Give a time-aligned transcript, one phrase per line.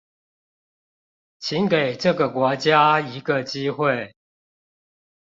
[1.37, 4.15] 請給這個國家一個機會